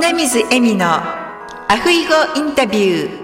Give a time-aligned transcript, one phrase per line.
[0.00, 3.20] 米水恵美のアフイゴインタビュー。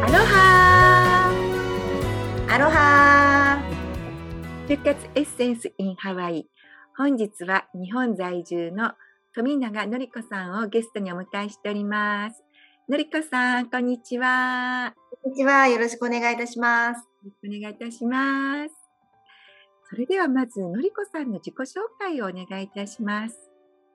[0.00, 1.30] アロハ
[2.48, 3.62] アロハ
[4.68, 6.48] 復活エッセンス in ハワイ。
[6.96, 8.92] 本日は日本在住の
[9.34, 12.44] 富永のりこさんをゲストにお迎えしております。
[12.88, 14.94] のりこさんこんにちは。
[15.20, 15.66] こんにちは。
[15.66, 17.07] よろしくお願いいたします。
[17.24, 18.74] よろしくお願いいたします。
[19.90, 23.36] それではまず、のりこさんの自己紹介をお願いいたします。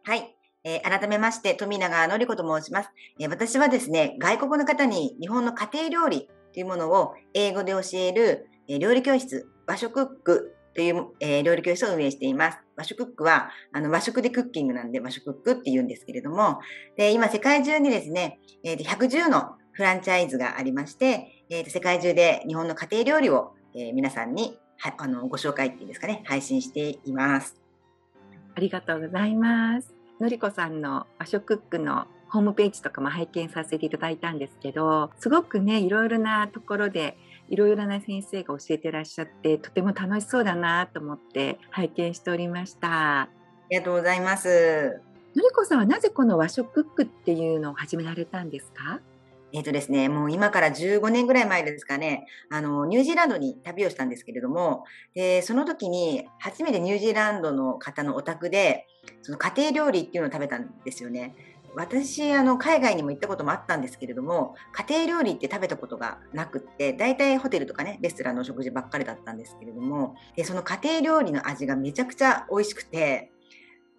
[0.04, 0.36] はい。
[0.66, 12.58] えー改めまして、富永のりこと申します、えー私はですね、外国の方に日本の家庭料理というものを英語で教える、えー料理教室、和食クックという、えー料理教室を運営しています。
[12.76, 16.60] 和食クックはあの和食でクッキングなんで和食クックって言うんですけれども、
[16.98, 27.60] で今世界中にですね、えー110のフランチャイズがありまして、えーと世界中で日本の家庭料理を、えー皆さんにはあのご紹介っていうんですかね、配信しています。
[28.56, 29.94] ありがとうございます。
[30.20, 37.18] のりこさんの和食クックのホームページとかも拝見させていただいたんですけど、すごくね、いろいろなところで、
[37.50, 43.22] いろいろな先生が教えてらっしゃって、とても楽しそうだなと思って拝見しておりました。
[43.22, 43.30] あ
[43.70, 45.02] りがとうございます。
[45.36, 49.00] のりこさんはなぜこの和食クックっていうのを始められたんですか？
[49.54, 58.88] えっ、とですね、もう今から15年ぐらい前ですかね、あの、ニュージーランドに旅をしたんですけれども、で、その時に初めてニュージーランドの方のお宅で、
[59.22, 61.36] その家庭料理っていうのを食べたんですよね。
[61.76, 73.32] 私、あの、海外にも行ったこともあったんですけれども、家庭料理って食べたことがなくって、大体ホテルとかね、レストランの食事ばっかりだったんですけれども、で、その家庭料理の味がめちゃくちゃ美味しくて、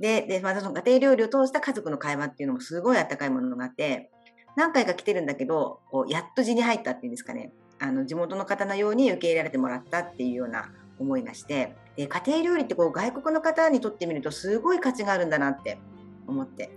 [0.00, 4.10] で、で、またその家庭料理を通した家族の会話っていうのもすごいあったかいものがあって、
[4.56, 15.78] 何回か来てるんだけど、こうやっと地に入ったっていうんですかね、あの地元の方のように受け入れられてもらったっていうような思いがして、で家庭料理ってこう外国の方にとってみるとすごい価値があるんだなって
[16.26, 16.70] 思って。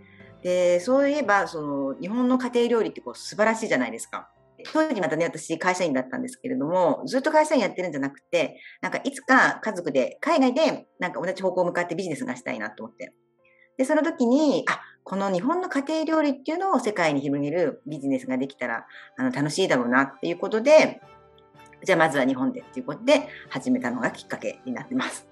[0.43, 4.29] で、そういえば、その日本の家庭料理ってこう素晴らしいじゃないですか。
[4.73, 13.13] 当時またね、私会社員だったんですけれども、ずっと会社員やってるんじゃなくて、なんかいつか家族で、海外でなんか同じ方向を向かってビジネスがしたいなと思って。
[13.77, 20.99] で、その時に、あ、この日本の家庭料理っていうのを世界に広げるビジネスができたらあの楽しいだろうなっていうことで、
[21.83, 25.25] じゃあまずは日本でっていうことで始めたのがきっかけになってます。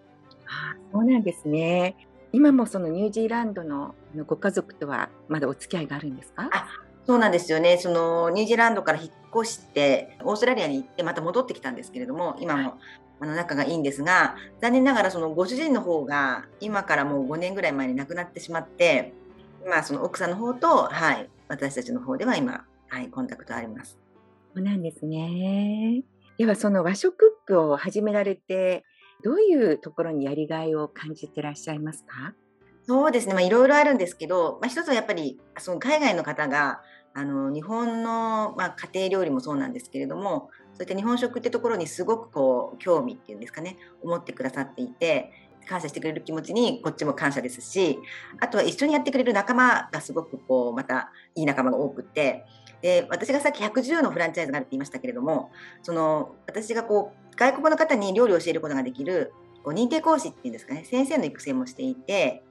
[0.48, 1.98] あそうなんですね。
[2.32, 3.96] 今もそのニュージーランドの
[4.28, 6.50] ご家族とはまだお付き合いがあるんですか？
[6.54, 6.68] あ
[7.06, 7.78] そうなんですよね。
[7.78, 12.78] そのニュージーランドから引っ越して、オーストラリアに行ってまた戻ってきたんですけれども、今も
[13.20, 19.14] あの仲がいいんですが、残念ながらそのご主人の方が今からもう5年ぐらい前に亡くなってしまって、
[19.64, 23.98] 今その奥さんの方と、はい、私たちの方では今、はい、コンタクトあります。
[24.56, 26.04] そうなんですね。
[26.38, 28.84] ではその和食クックを始められて、
[29.24, 32.34] どういうところにやりがいを感じてらっしゃいますか？
[32.88, 36.82] そうですね、まあ、いろいろあるんですけど、まあ、一つはやっぱりその海外の方が
[37.14, 45.32] あの日本の、まあ、家庭料理もそうなんですけれどもそういった日本食ってところにすごくこう興味っていうんですかね思ってくださっていて
[45.68, 47.98] 感謝してくれる気持ちにこっちも感謝ですし
[48.40, 52.46] あとは一緒にやってくれる仲間がすごくこうまたいい仲間が多くて
[52.82, 62.44] で私がさっき110のフランチャイズがあるって言いましたけれどもその私がこう外国の方に料理を教えることができるこう認定講師っていうんですかね先生の育成もしていて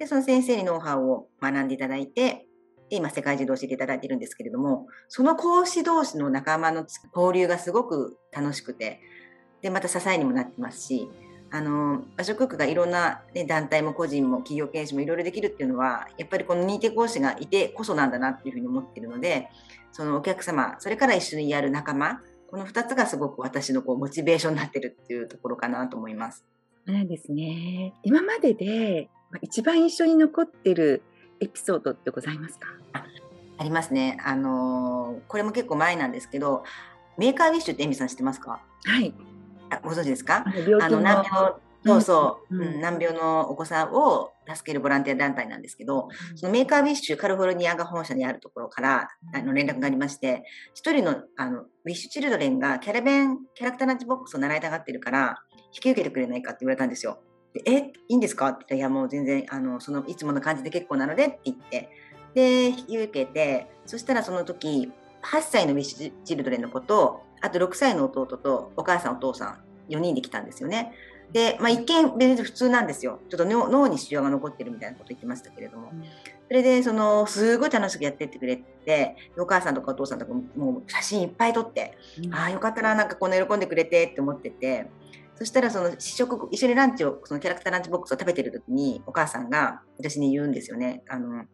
[0.00, 2.46] で、その先生にノウハウを学んでいただいて、
[2.88, 9.00] で今世界中で教えていただいているんですけれども、その講師同士の仲間の交流がすごく楽しくて、
[9.60, 11.10] で、また支えにもなってますし、
[11.52, 19.50] あの、和食クがいろんな、ね、団体も個人も企業経営者もいろいろできるっていうのは、やっぱりこの認定講師がいてこそなんだなっていうふうに思っているので、
[19.92, 26.44] そのお客様、それから一緒にやる仲間、この2つがすごく私のこうモチベーションになってるっていうところかなと思います。
[26.86, 27.92] そうですね。
[28.02, 29.10] 今までで
[29.42, 31.02] 一番印象に残ってる
[31.40, 32.68] エピソードってございますか？
[33.58, 34.18] ありますね。
[34.24, 36.64] あのーこれも結構前なんですけど、
[37.18, 38.60] メーカーウィッシュってエミさん知ってますか？
[38.84, 39.14] はい。
[39.70, 40.44] あご存知ですか？
[40.80, 41.52] あの難病
[41.82, 42.62] そうそう、うん。
[42.62, 42.80] うん。
[42.80, 50.42] 難病のお子さんを助けるボランティア団体なんですけど、そのメーカーウィッシュカリフォルニアが本社にあるところからあの連絡がありまして、
[50.74, 55.42] 一人のあのウィッシュチルドレンがキャラ弁、キャラクターランチボックスを習いたがってるから、
[55.74, 57.22] 引き受けてくれないかって言われたんですよ。
[57.52, 58.48] でえ、いいんですか？
[58.48, 61.88] って言ったら、いやもう全然、あの、そのいつもの感じで結構なのでって言って、
[62.34, 64.92] で、引き受けて、そしたらその時、
[65.22, 70.92] 8歳のウィッシュチルドレンの子と、あと6歳の弟とお母さんお父さん4人で来たんですよね。
[71.32, 73.20] で、まあ、一見別に普通なんですよ。
[73.28, 75.92] ちょっと脳に腫瘍が残ってるみたいなこと言ってましたけれども、
[76.48, 84.90] それでそのすごい楽しくやってってくれてお母さんとかお父さんとかもう写真いっぱい撮って、うん、ああよかったななんかこんな喜んでくれてって思ってて
[85.40, 91.02] そしたらその試食一緒にランチをそのキャラクターランチボックスを食べてる時にお母さんが私に言うんですよね。
[91.08, 91.46] あの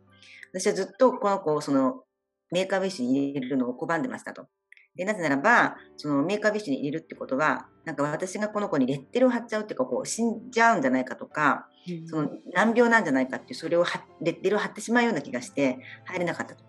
[0.53, 2.03] 私はずっとこの子をその
[2.51, 4.49] Make-A-Wish に入れるのを拒んでましたと。
[4.97, 13.85] でなぜならばその Make-A-Wish に入れるってことはなんか私がこの子にレッテルを貼っちゃうっていうかこう死んじゃうんじゃないかとか、うん、その難病なんじゃないかっていうそれを
[14.21, 16.65] レッテルを貼ってしまうような気がして入れなかったと。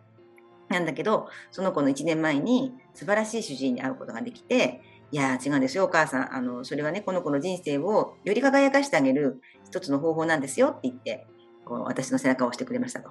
[0.69, 4.81] なんだけどその子の1年前に素晴らしい主治医に会うことができて
[5.11, 11.25] いや違うんですよお母さんあのそれはねこの子の人生をより輝かしてあげる一つの方法なんですよって言って
[11.63, 13.09] こう私の背中を押してくれましたと。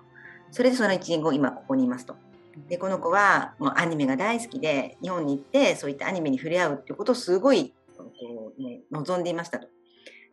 [0.51, 2.17] それでその1年後今ここにいますと。
[2.69, 9.69] でこの子はもうアニメが大好きで日本に行ってそういったアニメに触れ合うっていうことをすごいこう、ね、望んでいましたと。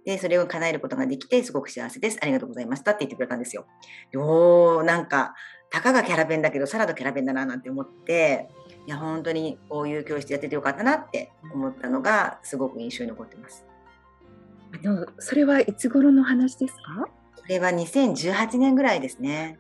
[0.06, 3.66] でそれを叶えることができてすごく幸せですありがとうございましたって言ってくれたんですよ。
[4.12, 5.34] でおなんか
[5.74, 8.48] たかがキャラ弁だけどサラダキャラ弁だななんて思って
[8.86, 13.66] いや本当にこういう教室やっててよかったなって思ったのがすごく印象に残ってます。
[14.72, 17.08] あのそれはいつ頃の話ですか？
[17.36, 19.58] それは2018年ぐらいですね。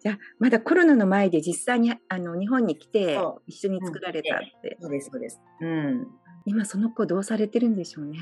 [0.00, 4.78] じゃあまだコロナの前で実際にあの日本に来て一緒に作られたって。
[4.80, 5.40] そうですそうです。
[5.60, 6.06] うん。
[6.44, 8.18] 今その子どうされてるんでしょうね。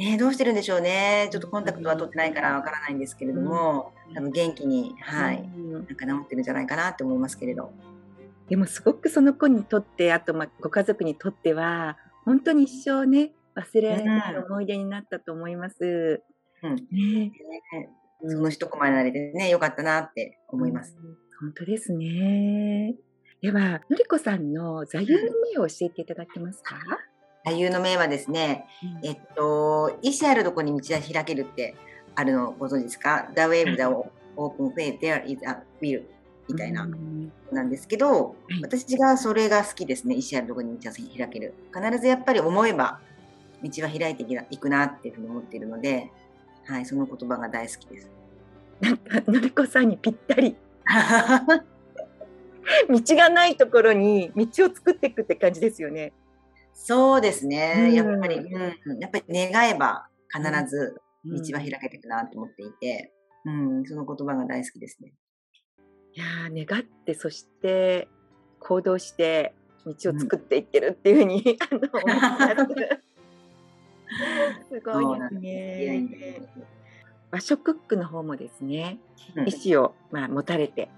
[0.00, 1.28] ねどうしてるんでしょうね。
[1.30, 7.70] ちょっとコンタクトは取ってないからわからないんですけれども、うん、多分元気にはい、うん、なんか治ってるんじゃないかなって思いますけれど。
[8.48, 16.22] でもすごくその子にとってあとまあご家族にとっては本当に一生ね忘れない思い出になったと思います。
[16.62, 17.32] うん、ね
[18.22, 20.96] その一コマになれてね、よかったなって思います。
[21.40, 22.94] 本当ですね。
[23.40, 25.20] では、のりこさんの座右の
[25.54, 26.76] 銘を教えていただけますか？
[27.44, 31.74] 座右の銘はですね、うん、えっと、意志あるとこに道は開けるって
[32.14, 33.82] あるのご存知ですか ?The way the
[34.36, 36.02] open way, there is a will
[36.48, 36.86] みたいな、
[37.52, 40.14] なんですけど、私がそれが好きですね。
[40.16, 41.54] 意志あるとこに道は開ける。
[41.72, 43.00] 必ずやっぱり思えば
[43.62, 46.10] 道は開いていくなっていうふうに思っているので、
[46.66, 48.10] はい、その言葉が大好きです。
[48.80, 50.56] なんかのりこさんにぴったり。
[52.88, 56.12] 道がないところに道を作っていくって感じですよね。
[56.82, 57.92] そうですね。
[57.94, 63.12] やっぱり、うん、やっぱり願えば必ず道は開けていくなと思っていて、
[63.44, 65.12] うん、うん、その言葉が大好きですね。
[66.14, 68.08] いや願ってそして
[68.58, 69.54] 行動して
[69.84, 72.66] 道を作っていってるっていうふうに、うん、 あの
[74.68, 74.80] す。
[74.80, 76.48] ごいですね。
[77.30, 78.98] 和食クックの方もですね、
[79.36, 80.88] うん、意思を、まあ、持たれて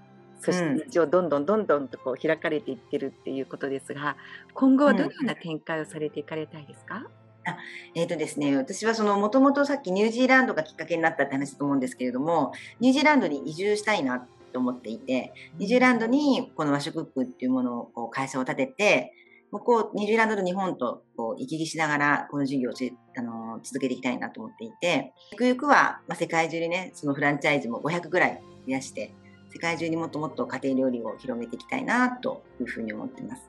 [0.43, 4.17] そして道をどんどんどんどんとこう開かれていってるっていうことですが
[4.53, 7.07] 今後はどのような展開をされていかれたいですか、うん
[7.45, 7.57] あ
[7.93, 19.13] えーとですね、私はそのもともとさっきニュージーランドがきっかけになったって話だと思うんですけれどもニュージーランドに移住したいなと思っていてニュージーランドにこの和食クックっていうものをこう会社を立てて
[19.51, 22.73] 向こうニュージーランドと日本とこう行き来しながらこの授業を
[23.17, 29.13] あの続けていきたいなと思っていてゆくゆくは、まあ、世界中にねそのフランチャイズも500ぐらい増やして
[29.53, 33.43] 世界中にもっともっと家庭料理を広めていきたいなというふうに思ってます。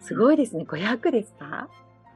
[0.00, 0.64] すごいですね。
[0.64, 1.68] 500ですか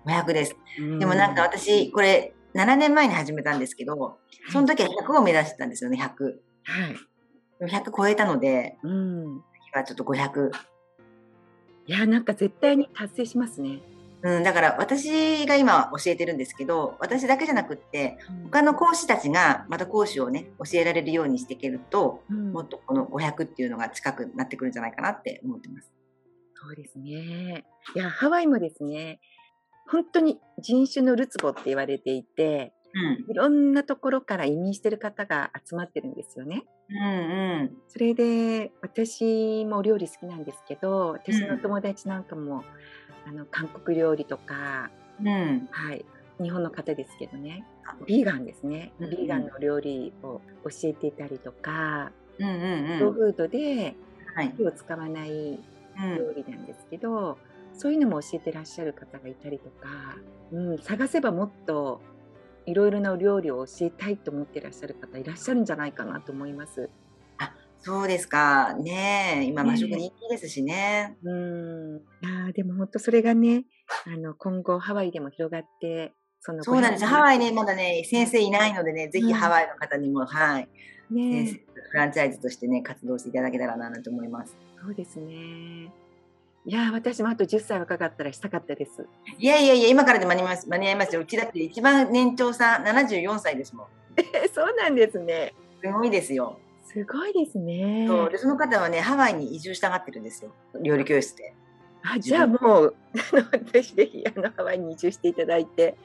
[0.06, 0.56] ?500 です。
[0.98, 4.18] でもなんか私、これ7年前に始めたんですけど、
[4.50, 6.24] その時は100を目指してたんですよね、100。
[6.64, 6.96] はい。
[7.68, 9.42] 100超えたので、うん、
[9.72, 10.50] 今ちょっと500
[11.86, 13.80] いやなんか絶対に達成しますね。
[14.22, 25.90] うん、だから私が今教えてるんですけど私だけじゃなくって他の講師たちがまた講師をね教えられるようにしていけると、うん、もっとこの500っていうのが近くなってくるんじゃないかなって思ってます。
[26.54, 27.64] そうですね。
[27.94, 29.20] いやハワイもですね
[29.88, 36.64] 本当に人種のるつぼって言われていてうん、いろんなところから移民してる方が集まってるんですよね。
[36.88, 42.62] うんうん、それで私も料理好きなんですけど私の友達なんかも、うん、
[43.26, 46.04] あの韓国料理とか、うん、はい、
[46.40, 47.64] 日本の方ですけどね。
[48.06, 53.96] ビーガンですね、うんうん、ビーガンの料理を教えていたりとか、うんうんうん、フードで
[54.56, 55.58] 火を使わない
[55.98, 57.36] 料理なんですけど、
[57.74, 59.88] そういうのも教えてらっしゃる方がいたりとか、
[60.52, 62.00] うん、探せばもっと
[62.66, 66.90] いろいろな料理を教えたいと思っていらっしゃる方いらっしゃるんじゃないかなと思います。
[67.80, 68.74] あそうですか。
[68.74, 71.16] ね今、和食人気ですしね。
[71.22, 71.96] うん。
[72.48, 73.64] あでも本当それがね、
[74.06, 77.04] あの、今後ハワイでも広がって、そのそうなんです。
[77.04, 80.68] ハワイね、まだね、先生いないのでね、ぜひハワイの方にも、はい。
[81.10, 81.60] ね
[81.90, 84.56] フランチャイズとしてね、活動していただけたらなと思います。
[84.80, 85.92] そうですね。
[86.66, 89.06] いや私もあと10歳若かったらしたかったです。
[89.38, 91.22] いやいやいや、今からで間に合います間に合いますよ。
[91.22, 93.86] うちだって一番年長さん74歳ですもん。
[94.16, 95.54] え そうなんですね。
[95.82, 96.58] すごいですよ。
[96.92, 98.06] すごいですね。
[98.08, 100.52] そうでその方はね、ハワイに移住したがってるんですよ。
[100.82, 101.54] 料理教室で。
[102.02, 102.96] あじゃあもう
[103.32, 105.98] あの私ぜひあのハワイに移住していただいて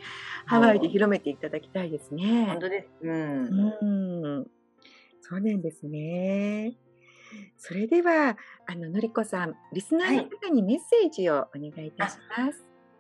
[0.46, 2.46] ハワイで広めていただきたいですね。
[2.48, 2.89] 本当です。
[3.01, 3.48] うん。
[3.82, 4.48] うん。
[5.22, 6.75] そうなんですね。
[7.58, 8.38] それでは、
[8.68, 12.42] あの、のりこさん、リスナーの方にメッセージをお願いいたします。
[12.42, 12.54] はい、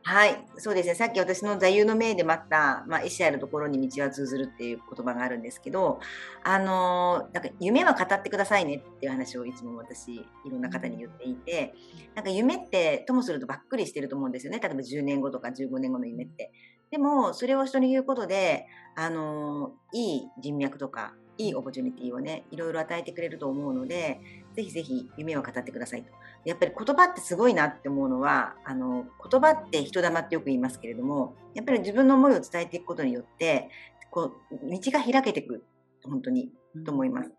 [0.07, 0.93] はいそうですね。
[0.93, 5.99] さっき私の座右の銘でもあった、まあ、意志あるところに道は通ずるっていう言葉があるんですけど、
[6.43, 11.73] あのなんか夢は語ってくださいねっていう話をいつも私、いろんな方に言っていて、
[12.13, 14.59] なんか夢ってともするとばっくりしてると思うんですよね。
[14.59, 16.51] 例えば10年後とか15年後の夢って。
[16.91, 24.19] でも、それを人に言うことで、あのいい人脈とか、いいオポチュニティをね、いろいろ与えてくれると思うので、
[24.55, 26.13] ぜひぜひ夢を語ってくださいと。
[26.45, 33.69] やっぱり言葉ってすごいなって思うのは、あの、言葉って人玉ってよく言いますけれども、やっぱり自分の思いを伝えていくことによって、
[34.11, 35.65] こう、道が開けていく、
[36.03, 36.51] 本当に、
[36.85, 37.31] と思います。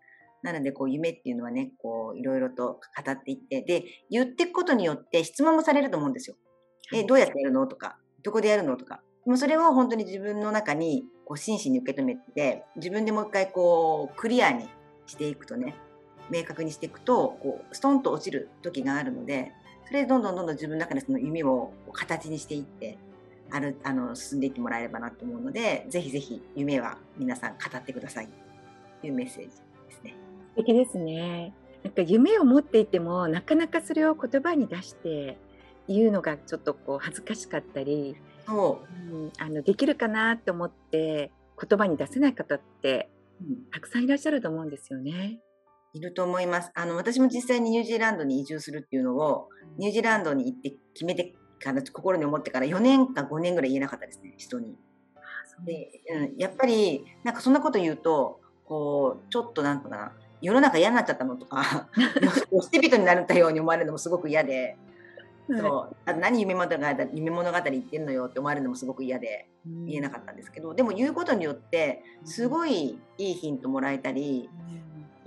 [0.43, 6.35] なので、こう、夢っていうのはね、こう、いろいろと語っていって、で、言っていくことによって質問もされると思うんですよ。
[6.93, 7.65] え、どうやってやるの？
[7.67, 8.77] とか、どこでやるの？
[8.77, 9.01] とか。
[9.25, 14.69] もうそれを本当に自分の中にこう真摯に受け止めて自分でもう一回こうクリアに
[15.05, 15.75] していくとね
[16.29, 19.53] 明確にしていくとこうストンと落ちる時があるので
[19.85, 22.97] それでどんどんどんどん自分の中でその夢を形にしていって
[23.49, 28.29] あるあの進んでいってもらえればなと思うのでぜひぜひ夢は皆さん語ってください
[29.01, 29.53] というメッセージで
[29.91, 30.15] すね。
[30.55, 31.53] 素敵ですね。
[31.83, 35.37] なんか夢を持っていてもなかなかそれを言葉に出して
[35.87, 41.31] 言うのがちょっとこう恥ずかしかったりそう、うん、あのできるかなって思って
[41.61, 43.09] 言葉に出せない方って、
[43.41, 45.39] うん、たくさんいらっしゃると思うんですよね。
[45.93, 46.71] いると思います。
[46.75, 54.75] あの私も実際にニュージーランドに移住するっていうのを、ニュージーランドに行って決めてから心に思ってから4年か5年ぐらい言えなかったですね人に。
[55.65, 61.87] で、うん、やっぱりなんかそんなこと言うとこうちょっとなんかな世の中嫌になっちゃったのとか
[62.61, 64.77] 捨て 人になったように思われるのもすごく嫌で
[65.49, 74.49] そうあ何夢物語夢物語言ってんのよって思われるのもすごく嫌で言えなかったんですけど、でも言うことによってすごいいいヒントもらえたり、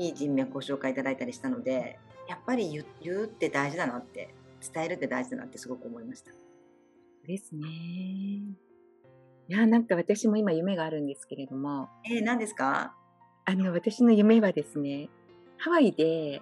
[0.00, 4.34] いい人脈ご紹介いただいたりしたのでやっぱり言言うって大事だなって
[4.72, 6.30] 伝えるって大事だなってすごく思いました。
[7.26, 7.68] ですね。
[7.68, 8.56] い
[9.48, 11.88] やなんか私も今夢があるんですけれども。
[12.04, 12.94] えー、何ですか？
[13.44, 15.10] あの私の夢はですね
[15.58, 16.40] ハワイで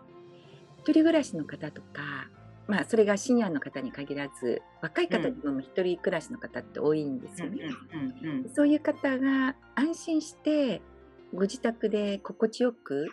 [0.78, 2.28] 一人暮らしの方とか
[2.68, 7.60] まあ、それがシニアの方に限らず若い方でも一人暮らしの方って多いんですよね。
[8.54, 10.82] そういう方が安心して
[11.32, 13.08] ご自宅で心地よく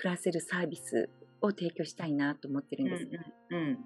[0.00, 1.10] 暮らせるサービス
[1.42, 3.08] を提供したいなと思ってるんです。
[3.50, 3.78] うんうんうん、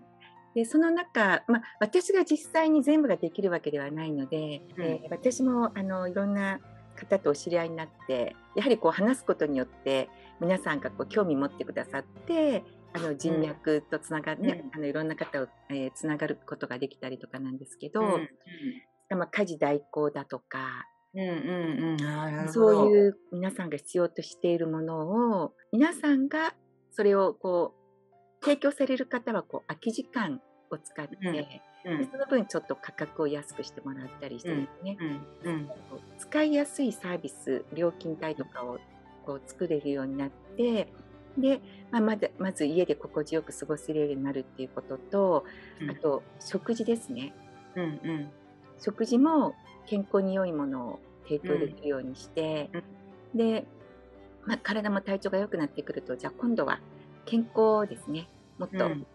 [0.54, 6.60] でその中、まあ、私が実際に全部ができるわけではないので、うん、えー、私もあのいろんな
[6.94, 10.08] 方とお知り合いになってやはりこう話すことによって
[10.40, 18.28] 皆さんがこう興味持ってくださってあの人脈とつながって、うん、あのいろんな方を、えー、つながることができたりとかなんですけど、うん
[19.10, 21.98] うん、まあ、家事代行だとか、うんうん
[22.40, 26.54] うん、そういう皆さんが必要としているものを皆さんが
[26.90, 27.74] それをこ
[28.40, 30.40] う提供される方はこう空き時間
[30.70, 34.96] を使って、うん、その分ちょっと価格を安くしてもらったりしてですね、
[35.44, 35.52] うん。
[35.52, 35.70] うん、
[36.18, 38.78] 使いやすいサービス料金帯とかを
[39.24, 40.92] こう作れるようになって
[41.38, 45.44] で、まあ、まずまず家で心地よく過ごせるようになるっていうことと、
[45.80, 47.34] うん、あと食事ですね、
[47.76, 48.30] うんうん、
[48.80, 49.54] 食事も
[49.86, 52.70] 健康に良いものを提供できるようにして、
[53.32, 53.66] うん、で、
[54.46, 56.80] まあ、体も体調が良くなってくるとじゃあ今度は
[57.24, 58.28] 健康ですね。
[58.58, 59.06] もっと、うんうん、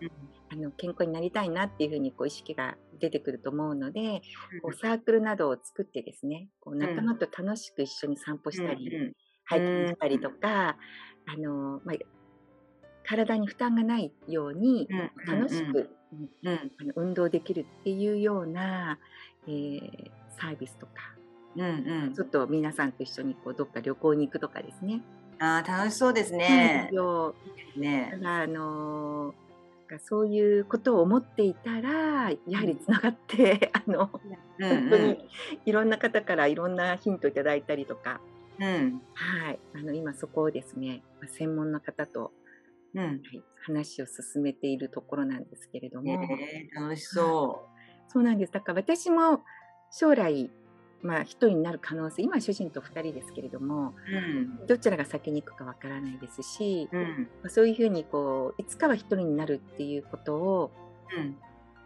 [0.51, 4.21] あの健康になりたいなっていうふうにこう意識が出てくると思うので、
[4.61, 9.13] こうサークルなどを作ってですねこう仲間と楽しく一緒に散歩したり、
[9.45, 10.77] ハイキングしたりとか、
[11.25, 11.95] あの、まあ、
[13.05, 14.87] 体に負担がないように
[15.27, 15.89] 楽しく、
[16.43, 18.99] うん、あの運動できるっていうような、
[19.49, 20.93] えー、サービスとか、
[21.55, 25.01] うんうん、ちょっと皆さんと一緒にこうどっか旅行に行くとかですね。
[25.39, 26.91] あ楽しそうですね。
[27.75, 28.19] ね。
[28.23, 29.33] あの
[30.05, 34.11] そういうことを思っていたらやはりつながって、 あの、
[34.59, 35.29] うんうん、本当に
[35.65, 38.21] いろんな方からいろんなヒントいただいたりとか、
[38.59, 42.31] うん、はい、あの今そこをですね専門の方と、
[42.93, 43.03] うん。
[43.03, 43.21] はい、
[43.61, 47.68] 話を進めているところなんですけれども、えー、楽しそう、
[48.09, 48.51] そうなんです。
[48.51, 49.41] だから私も
[49.91, 50.51] 将来
[51.01, 56.97] まあ、一人になる可能性今主人と2人ですけれども、うん、どちらが先に行くかわからないですし、う
[57.47, 60.71] ん、そういうふうにこういつかは一人になるっていうことを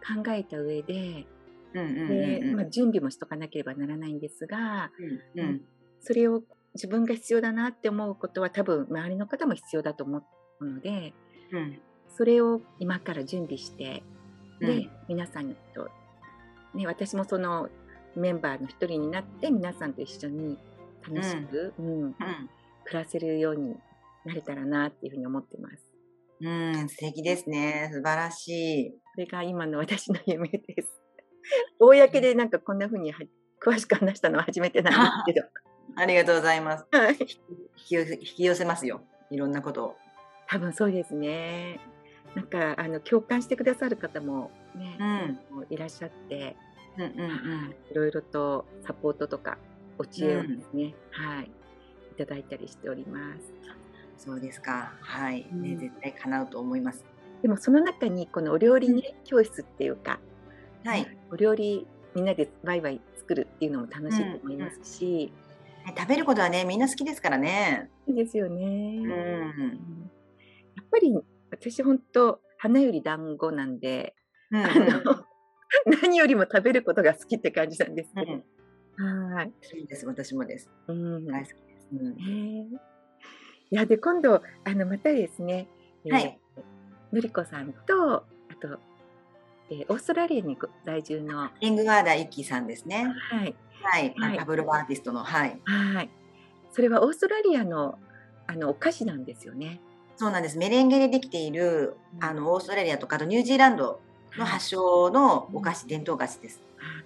[0.04, 1.26] 考えた上で、
[1.72, 4.90] でうんまあ、準備もしとかなければならないんですが、
[5.34, 5.40] うん。
[5.40, 5.60] うん。
[6.00, 6.42] それを
[6.74, 10.22] 自分が必要だなって思うことは多分周りの方も必要だと思
[10.60, 11.14] うので、
[11.52, 11.80] うん。
[12.16, 14.02] それを今から準備して、
[14.60, 14.90] で、うん。
[15.08, 15.90] 皆さんと、
[16.74, 17.68] ね、私もその
[18.16, 20.58] メンバーの一人になって皆さんと一緒に
[21.08, 22.14] 楽しく、うんうん
[22.86, 23.76] 暮らせるように
[24.26, 25.76] なれたらなっていうふうに思ってます。
[26.40, 27.88] うん、素敵ですね。
[27.92, 28.90] 素晴らしい。
[28.90, 30.88] これが今の私の夢です。
[31.78, 33.20] 公でなんかこんなふうには
[33.64, 35.46] 詳しく話したのは初めてなんですけど。
[35.96, 36.86] ありがとうございます。
[36.90, 37.26] はい引
[37.86, 39.00] き寄せ引き寄せますよ。
[39.30, 39.96] いろんなことを。
[40.46, 41.80] 多分そうですね。
[42.34, 45.04] なんかあの共感してくださる方もね、う
[45.60, 46.56] んいらっしゃって、
[46.98, 47.24] うんうんう
[47.68, 47.74] ん。
[47.90, 49.58] いろいろとサポートとか
[49.98, 53.52] お知恵をですね、はい、いただいたりしております。
[54.16, 54.92] そうですか。
[55.00, 55.46] はい。
[55.52, 57.04] うんね、絶対叶うと思います。
[57.42, 60.18] でもその中にこのお料理ね、教室っていうか、
[60.84, 61.06] はい。
[61.30, 65.32] お料理みんなでワイワイ作るっていうのも楽しいと思いますし、
[65.84, 67.90] ね食べることはね、みんな好きですからね。
[68.06, 68.64] いいですよね。
[68.64, 69.10] うん。
[69.10, 70.10] うん
[70.76, 71.12] やっぱり
[71.60, 74.14] 私本当花より団子なんで、
[74.50, 75.24] うんあの
[76.02, 78.32] 何よりも食べることが好きって感じなんですけど。
[78.98, 79.34] うん。
[79.34, 79.52] はい。
[79.60, 80.06] そうです。
[80.06, 80.70] 私もです。
[80.86, 81.26] うん。
[81.26, 81.88] 大好きです。
[81.92, 82.08] うん。
[82.14, 84.34] いやで今度
[84.64, 85.68] あのまたですね、
[86.04, 86.40] えーはい
[87.12, 88.24] のりこさんとあ
[88.60, 88.78] と、
[89.70, 93.06] えーオーストラリアにご在住のリングガーダーユキさんですね。
[93.30, 94.14] はいはい。
[94.16, 95.24] はいパブロバアーティストの。
[95.24, 95.60] はい。
[95.64, 96.10] はい
[96.70, 97.98] それはオーストラリアの
[98.46, 99.80] あのお菓子なんですよね。
[100.16, 100.58] そうなんです。
[100.58, 104.00] メレンゲでできている、あの、オーストラリアとか、あとニュージーランド
[104.38, 106.62] の発祥のお菓子、伝統菓子です。
[106.76, 107.04] はい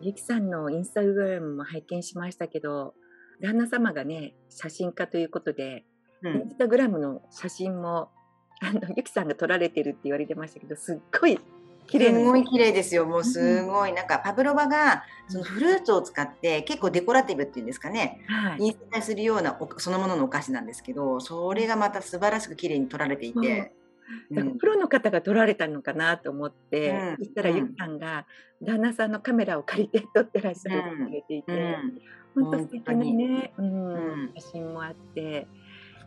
[0.00, 2.94] ゆきさんのインスタグラムも拝見しましたけど
[3.40, 5.84] 旦那様がね写真家ということで、
[6.22, 6.50] インうん。
[6.50, 8.10] スタグラムの写真も
[8.60, 11.38] あのゆきさんが撮られてるって言われてましたけどすっごい
[11.86, 13.06] 綺麗なすごい綺麗ですよ。
[13.06, 18.20] もうすごい、なんかパブロバがそのフルーツを使って結構デコラティブっていうんですかね。
[18.26, 18.66] はい。
[18.66, 23.72] インスタするようなおそのもののお菓子なんですけど、それがまた素晴らしく綺麗に撮られていて。
[24.30, 24.58] うん。
[24.58, 27.16] プロの方が撮られたのかなと思って、うん。
[27.18, 27.56] そしたらうん。
[27.56, 28.26] ゆきさんが
[28.62, 32.00] 旦那さんのカメラを借りて撮ってらっしゃるって言われていて、うん。
[32.34, 35.46] 本当素敵なね、うんうん写真もあって、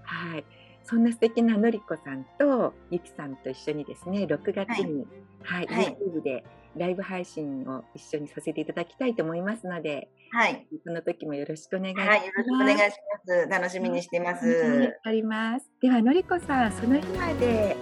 [0.04, 0.46] はい、
[0.88, 5.06] そんな素敵なのりこさんとゆきさんと一緒にですね6月に、
[5.44, 6.44] はいはい YouTube で
[6.78, 10.68] ライブ配信を一緒にさせていただきたいと思いますのではい。
[10.86, 12.10] その時もよろしくお願いします。
[12.10, 12.26] はい。
[12.26, 12.92] よろしくお願いしま
[13.26, 13.48] す。
[13.50, 14.46] 楽しみにしてます。
[14.46, 15.66] はいあります。
[15.82, 17.76] ではのりこさんその日まで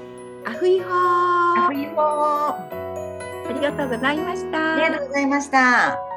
[0.46, 0.92] アフイホー
[1.68, 2.86] ありがとう
[3.48, 5.00] ありがとうございました。
[5.08, 6.15] ございました。